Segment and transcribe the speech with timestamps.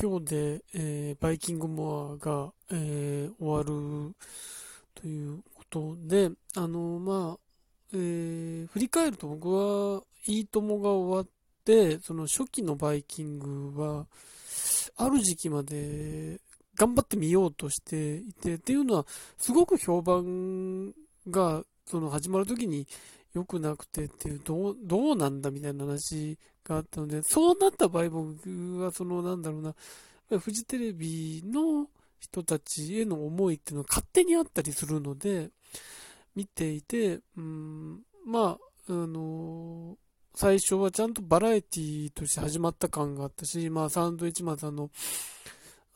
[0.00, 4.14] 今日で、えー、バイキングモアが、えー、終わる
[4.94, 7.38] ということで、あの、まあ、
[7.92, 11.28] えー、振り返ると僕は、いいともが終わっ
[11.64, 14.06] て、その初期のバイキングは、
[14.96, 16.40] ある時期まで
[16.76, 19.06] 頑張ってみようとしていて、っていうのは、
[19.38, 20.92] すごく評判
[21.28, 22.86] が、その始まる時に
[23.34, 29.74] 良くなくてっていう、どう、どうなんだみたいな話があったので、そうなった場合僕はその、なんだろうな、
[30.38, 31.88] フジテレビの
[32.20, 35.50] 人たちへの思いっていうのは勝手にあったりするので、
[36.34, 39.96] 見ていて、うん、まあ、あの
[40.34, 44.90] 最初はちゃんとバラエティとして始まった感があったし、まあ、サンドイッチマンさんの、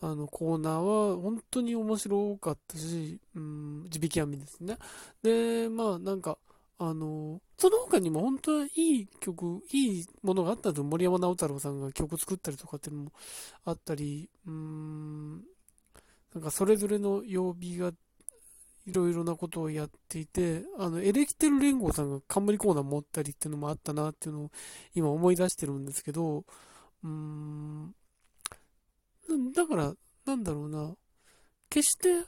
[0.00, 4.78] あの、コーナーは本当に面白かったし、うん、地引き網ですね。
[5.24, 6.38] で、まあ、なんか、
[6.78, 13.12] あの、その他にも本当はいい曲、いいものがあったと、森山直太朗さんが曲作ったりとかっていうのも
[13.64, 15.38] あったり、うーん、
[16.34, 17.92] なんかそれぞれの曜日が
[18.86, 24.50] いろいろなことをやっていて、あの、エレキテル連合さんが冠コーナー持ったりっていうのもあったなっていうのを
[24.94, 26.44] 今思い出してるんですけど、
[27.02, 27.94] うーん、
[29.54, 29.94] だから、
[30.26, 30.94] なんだろうな、
[31.70, 32.24] 決して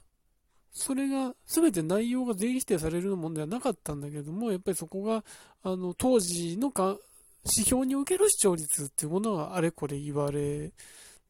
[0.73, 5.25] それが、すべて内容が全否定されるものではなかったんだけども、やっぱりそこが、
[5.63, 6.97] あの、当時のか
[7.45, 10.73] 指標における視聴率っていうものがあれこれ言われ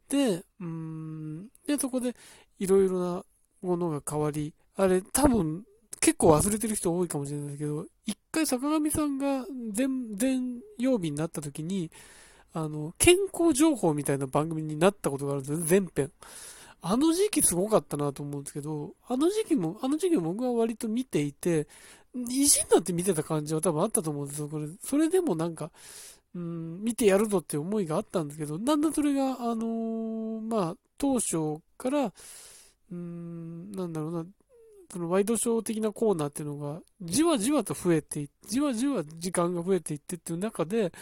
[0.09, 2.15] て、うん、で、そこで
[2.59, 3.25] いろいろな
[3.63, 5.65] ものが変わり、あれ、多分、
[6.01, 11.91] 結構忘れてる人多いかもしれないけど、一回坂上さんが全、全曜日になった時に、
[12.53, 16.11] あの、健康情報みたいな番組になったことがあるんですよ、全編。
[16.83, 21.69] あの時期すごかったなと思うんですけど、あの時期も、あの時期も僕は割と見ていて、
[22.15, 24.49] 意地になって見てた感じは多分あったと思うんですよ。
[24.49, 25.71] これ、それでもなんか、
[26.35, 32.13] うん、見てやるぞって思いがあったんですけど、だんだんそれが、あのー、まあ、当初から、
[32.91, 34.27] うん、なんだろうな、
[34.93, 40.93] そのワイドショー的なコーナーっていうのが、じわじわと増えてい、じわじわ時間が増えていってっていう中で、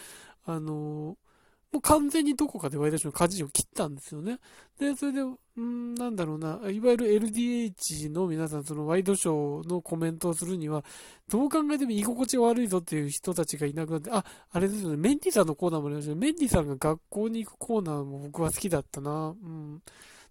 [0.45, 1.28] あのー
[1.73, 4.39] もう完全にどこかでワイドショーの舵を切ったんですよね。
[4.79, 10.83] で、それで、うん、なんだろうな、いわゆる LDH の皆さん、そのワイドショーのコメントをするには、
[11.29, 16.19] どう考えても居心地が悪いぞっていう人たちがいなくなって、あ、あれですよね、メンディさんのコーナーもありましたね。
[16.19, 19.29] メンディさんが学校に行くコーナーも僕は好きだったな。
[19.29, 19.83] うん。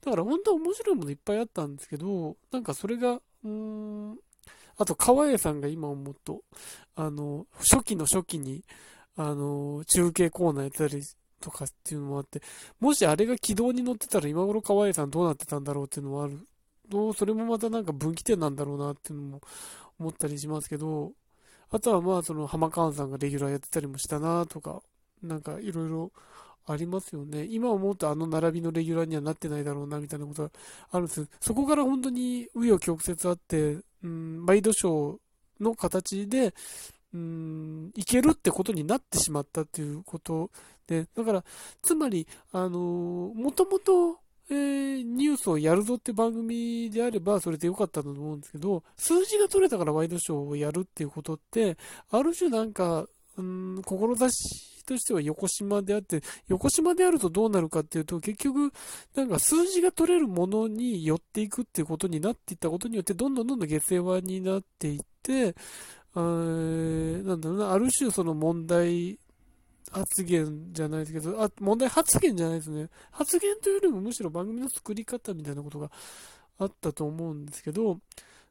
[0.02, 4.18] だから本当は面白いものいっぱいあったんですけど、なんかそれが、うーん、
[4.78, 6.42] あと、川栄さんが今思うと、
[6.96, 8.64] あの、初期の初期に、
[9.16, 11.02] あの、中継コーナーやったり
[11.42, 12.42] とかっていうのもあって、
[12.80, 16.40] もしあれが軌道に乗ってたら今頃河合さんどうなってたんだろうっていうのもある。
[16.90, 19.42] どう、それもまたなんか分岐点なんだろうなっていうのも
[20.00, 21.12] 思ったりしますけど、
[21.70, 24.82] あとはまあその浜川さんがレギュラーやってたりもしたなとか、
[25.22, 26.12] なんかいろいろ
[26.66, 27.46] ありますよね。
[27.50, 30.52] 今思うとあの並びのレギュラーにはなってないだろうなみたいなことが
[30.92, 31.28] あるんです。
[31.40, 36.54] そこから本当に紆余曲折あって、うん、ワイドショーの形で、
[37.14, 40.52] うん、いけるってことになってしまったっていうこと
[40.88, 41.44] で、だから、
[41.82, 44.20] つまり、あのもともと、
[44.50, 51.78] えー、ニュースをやるぞって番組であれば、それでよかったと思うんですけど、数字が取れたからワイドショーをやるっていうことって、
[52.12, 53.06] ある種なんか、
[53.38, 58.72] うん、志としては横島であって、横島であるとどうなるかっていうと、結局、
[59.16, 65.56] なんか数字が取れるものに寄っていくっていうことになっていったことによって、どんどんどんどん下世話になっていって、
[66.22, 69.20] なんだろうな、ある種その問題
[69.92, 72.90] 発言じゃないですけど、あ、問題発言じゃないですね。
[73.12, 75.92] 発言というよりもむしろ番組の作り方みたいなことが
[76.60, 78.00] あったと思うんですけど、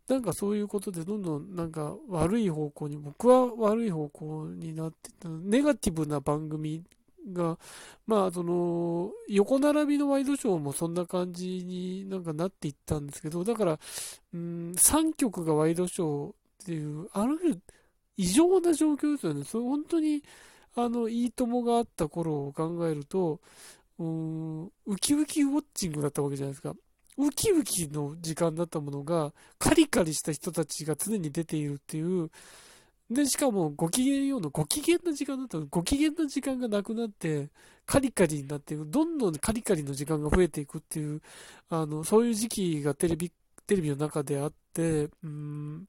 [0.09, 6.84] なんかそういうことでどんどんなんか悪い方向に、僕は悪い方向になってた、ネガティブな番組
[7.33, 7.59] が、
[8.06, 13.78] まあその、横並びのワイドショーもそんな感じになんかなっていったんですけど、だから、
[14.33, 16.34] うん、3曲がワイドショー
[16.66, 17.56] っていう、ある種、
[18.16, 19.44] 異常な状況ですよね。
[19.44, 20.25] それ本当に、
[20.75, 23.41] あの、いいともがあった頃を考えると、
[23.99, 26.74] うん、ウキウキウォッチングだったわけじゃないですか。
[27.18, 32.30] ウキウキの時間だったものが、カリカリした人たちが常に出ているっていう、
[33.09, 37.48] で、しかも、ご機嫌ようのご機嫌な時間だったのご機嫌な時間がなくなって、
[37.86, 41.22] カリカリになっていく、どんどんカリカリの時間が増えていくっていう、
[41.69, 43.30] あの、そういう時期がテレビ、
[43.66, 45.86] テレビの中であって、うん、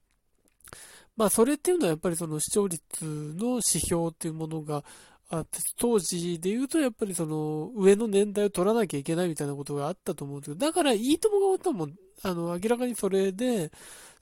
[1.18, 4.84] まあ、それっていうのはやっぱりその視聴率の指標っていうものが
[5.28, 13.72] あって、当時で言うとやっぱりその上の年代を取らなきゃいけないみたいなことがあったと思うんですけど、だからいいともが終わったもん、あの、明らかにそれで、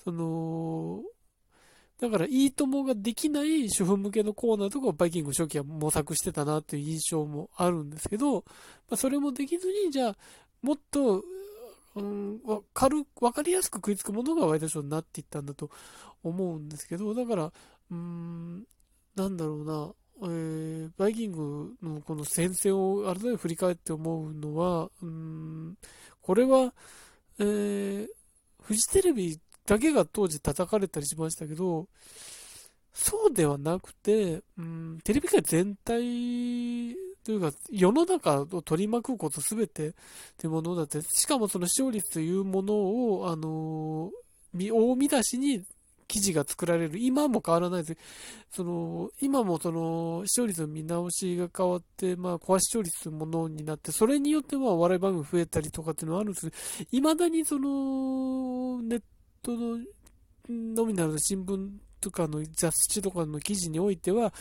[0.03, 1.03] その、
[2.01, 8.43] だから、いいともができない主婦向けのコーナーとかをバイキング初期は模索してたなっていう印象もあるんですけど、ま
[8.93, 10.17] あ、それもできずに、じゃあ、
[10.63, 11.23] もっと、
[11.97, 15.71] うん、わかる、わかりやすく食いつくものがワイドショーになっていったんだと
[16.23, 17.53] 思うんですけど、だから、
[17.91, 18.65] うん、
[19.17, 25.77] なんだろうな、えー、バイキングのこの戦線を改めて振り返って思うのは、うん、
[26.21, 26.75] これは、
[27.39, 28.07] えー、
[28.63, 31.89] フジテレビだけが当時叩かれたりしましたけど、
[32.93, 36.95] そうではなくて、うん、テレビ界全体
[37.27, 39.93] というか、世の中を取り巻くことすべてっ
[40.39, 45.65] てものだって、しかもその視聴率というものを、あのー、大見出しに
[46.07, 47.01] 記事が作られる。
[47.01, 47.99] 今も変わらないです。
[48.53, 59.03] その、今もその、視聴率の見直しが変わって、まあ、コア視聴率というものになって、それによってまあ、笑い番組増えたりとかっていうのはあるんですけど、未だにその、ネッ
[59.43, 59.79] トの
[60.49, 61.71] ノミナルの新聞
[62.01, 64.33] とかの雑誌とかの記事においては、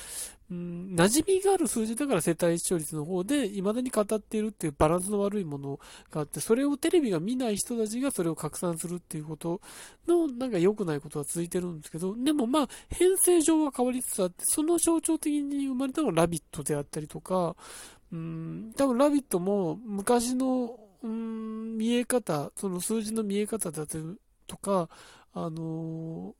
[0.51, 5.79] うん、馴染みがある数字だから世帯視聴率の方で未だに語っているっていうバランスの悪いもの
[6.11, 9.59] があって、それをテレビが見ない人たちがそれを拡散するっていうこと
[10.07, 17.55] のなんか良くないことは続いてるんですけど、でもまあ編成上は変わりつつあって、その象徴的に生まれたのがラビットであったりとか、
[18.11, 23.87] うん、多分ラビットも昔の、うん、見え方、その数字の見え方だ
[24.45, 24.89] とか、
[25.33, 26.35] あのー、っ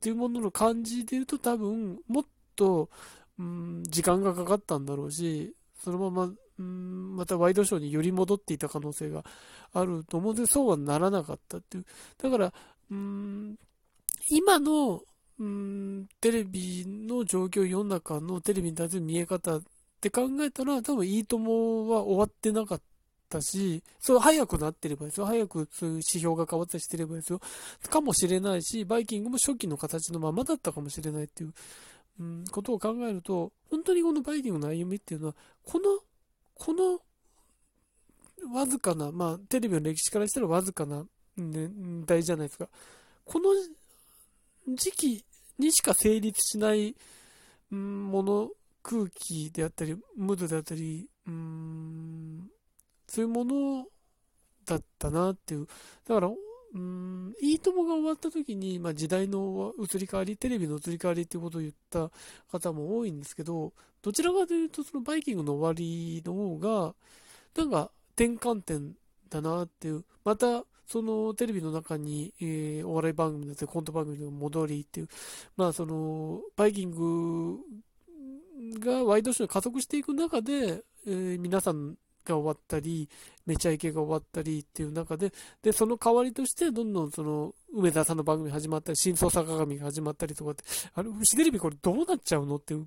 [0.00, 2.24] ていうものの感じで言うと多分もっ
[2.56, 2.88] と、
[3.38, 9.24] うん、時間がかかったんだろうし、そのまま、うん、またワイドショーにより戻っていた可能性が
[9.72, 11.86] あると思うんで、そうはならなかったっていう。
[12.22, 12.52] だから、
[12.90, 13.56] うん、
[14.28, 15.02] 今の、
[15.38, 19.62] うん、テレビの状況、世の中のテレビに対する見え方っ
[20.00, 22.82] て考えたら、多分いいともは終わってなかっ
[23.28, 25.26] たし、そう、早くなってればですよ。
[25.26, 27.40] 早くそういう指標が変わったりしてればですよ。
[27.88, 31.54] かもしれないし、バイキングも初期の形のままだったかもしれないっていう
[32.20, 36.00] うん、ことを考えると、本当にこのバイキングの歩みっていうのは、この、
[36.54, 37.00] この、
[38.54, 41.06] わずかな、まあ、テレビの歴史からしたらわずかな
[41.36, 42.68] 年代じゃないですか。
[43.24, 43.50] この
[44.74, 45.24] 時期
[45.58, 46.94] にしか成立しない
[47.70, 48.50] もの、
[48.82, 52.50] 空気であったり、ムードであったり、うん、
[53.06, 53.86] そういうもの
[54.66, 55.66] だったなっていう。
[56.06, 56.30] だから、
[56.74, 62.10] うん、いいともが終わった時に、まあ、時代の移り変わり、テレビの移り変わりっていうことを言った
[62.50, 66.94] 方も多いんですけど、どちらかというと、そのバイキングの終わりの方が、
[67.56, 68.96] なんか転換点
[69.28, 75.08] だなっていう、また、そのテレビの中に、えー、お笑い番組だったりコント番組の戻りっていう、
[75.56, 77.58] まあその、バイキング
[78.80, 83.08] がワイドショーに加速していく中で、えー、皆さんが終わったり、
[83.46, 85.32] めちゃイケが終わったりっていう中で、
[85.62, 90.64] で、その代わりとして、どんどんその、梅沢さんの番組始まったり、真相坂上が始まったりとかって、
[90.94, 92.86] あれ、フジテレビこれどうなっちゃうのっていう、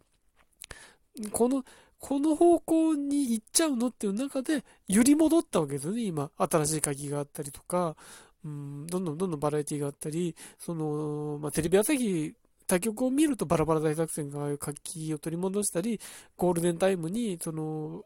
[1.31, 1.63] この、
[1.99, 6.29] この方向に行っちゃうのっていう中で、揺り戻ったわけですよね、今。
[6.37, 7.95] 新しい鍵があったりとか、
[8.43, 12.35] うん、どんどんどんどんバラエティがあったり、その、まあ、テレビ朝日
[12.67, 15.99] 他局を見るとバラバラ大作戦が活気を取り戻したり、
[16.37, 18.03] ゴールデンタイムに、その、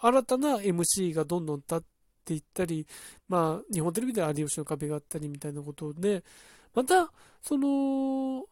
[0.00, 1.80] 新たな MC がどんどん立っ
[2.24, 2.86] ていったり、
[3.28, 6.22] まあ、日本テレビでは有吉の壁があったりみたいなことで、
[6.74, 7.10] また、
[7.42, 8.44] その、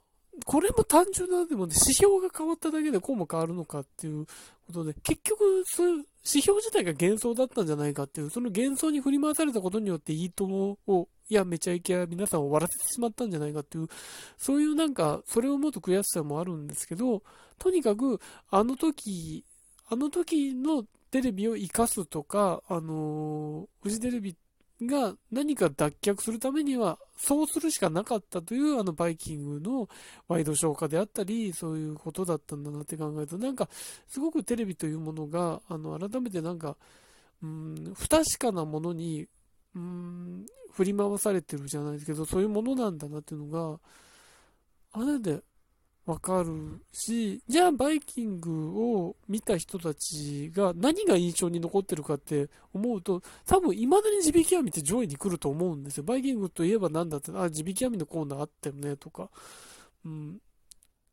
[0.45, 4.27] これも単純なでもね、指標が変わっただけでこうも変わるのかっていう
[4.67, 13.89] ことで、結局、そういう指標自体が幻想だったんじゃないかっていう、その幻想に振り回されたことによって、いいともを、いや、めちゃイケや皆さんを終わらせてしまったんじゃないかっていう、
[14.37, 17.23] そういうなんか、それをもっと悔しさもあるんですけど、
[17.59, 19.45] とにかく、あの時、
[19.89, 20.85] あの時の
[21.17, 24.37] テレビを生かすとか、あの、フジテレビ
[24.83, 29.89] が何か脱却するためには、そうするしかなかったという、あの、バイキングの
[30.29, 33.71] ワイドショー化であったり、そういうことだったんだなって考えると、なんか、
[34.07, 36.77] すごくテレビというものが、あの、改めてなんか、
[37.43, 39.27] うん、不確かなものに、
[39.75, 43.81] うん、振り回されてるじゃないですけど、そういうものなんだなっていうのが、
[44.93, 45.41] あれで
[46.07, 56.05] わかるし、じゃあバイキングを見た人たちが何が印象に残ってるかって思うと、多分未だに地引き網って上位に来ると思うんですよ。
[56.05, 59.31] バイキングといえば何だって、あ、地引き網のコーナーあったよねとか、
[60.05, 60.39] うん、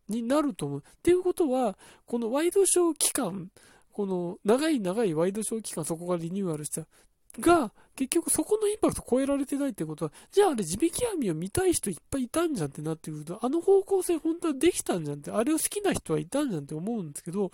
[0.10, 0.80] になると思う。
[0.80, 3.50] っていうことは、このワイドショー期間、
[3.92, 6.86] この長い長いワイドショー期間、そこがリニューアルした
[7.40, 17.52] が、結局そこのインパクト超えられてないってことは、じゃああれ地引き網を見たい人いっぱいいたんじゃんってなってくると、あの方向性本当はできたんじゃんって、あれを好きな人はいたんじゃんって思うんですけど、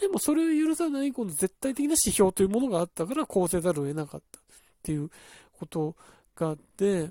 [0.00, 4.42] でもそれを許さないこの絶対的な指標というものがあったからこうせざるを得なかったっ
[4.82, 5.10] ていう
[5.58, 5.96] こと
[6.36, 7.10] があって、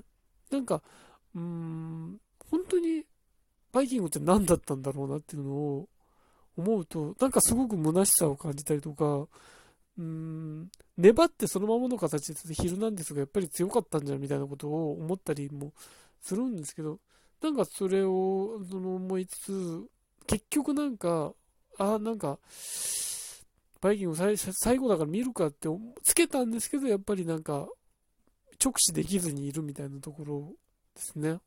[0.50, 0.82] なんか、
[1.34, 3.04] うーん、本当に
[3.72, 5.88] バイキングって何だったんだろうなっていうのを
[6.56, 9.26] 思うと、なんかすごく虚しさを感じたりとか、
[9.98, 15.72] うーん、粘ってそのままの形でヒルナンデスがやっぱり強かったんじゃんみたいなことを思ったりも
[16.20, 16.98] するんですけど、
[17.42, 19.86] なんかそれをその思いつつ、
[20.26, 21.34] 結局なんか、
[21.78, 22.38] あ、なんか、
[23.80, 25.68] バイキング最最後だから見るかって
[26.04, 27.68] つけたんですけど、やっぱりなんか、
[28.64, 30.52] 直視できずにいるみたいなところ
[30.94, 31.38] ですね。